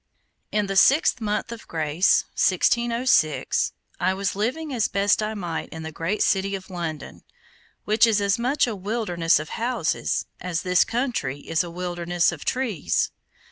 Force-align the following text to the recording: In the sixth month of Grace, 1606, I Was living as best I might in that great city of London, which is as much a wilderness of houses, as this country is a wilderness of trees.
In 0.51 0.65
the 0.65 0.75
sixth 0.75 1.21
month 1.21 1.51
of 1.51 1.67
Grace, 1.67 2.23
1606, 2.33 3.73
I 3.99 4.15
Was 4.15 4.35
living 4.35 4.73
as 4.73 4.87
best 4.87 5.21
I 5.21 5.35
might 5.35 5.69
in 5.69 5.83
that 5.83 5.91
great 5.91 6.23
city 6.23 6.55
of 6.55 6.71
London, 6.71 7.21
which 7.85 8.07
is 8.07 8.19
as 8.19 8.39
much 8.39 8.65
a 8.65 8.75
wilderness 8.75 9.37
of 9.37 9.49
houses, 9.49 10.25
as 10.39 10.63
this 10.63 10.83
country 10.83 11.41
is 11.41 11.63
a 11.63 11.69
wilderness 11.69 12.31
of 12.31 12.43
trees. 12.43 13.11